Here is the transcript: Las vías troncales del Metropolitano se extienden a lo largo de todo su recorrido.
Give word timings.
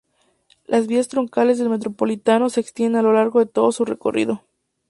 Las 0.65 0.87
vías 0.87 1.09
troncales 1.09 1.59
del 1.59 1.69
Metropolitano 1.69 2.49
se 2.49 2.59
extienden 2.59 3.01
a 3.01 3.03
lo 3.03 3.13
largo 3.13 3.37
de 3.37 3.45
todo 3.45 3.71
su 3.71 3.85
recorrido. 3.85 4.43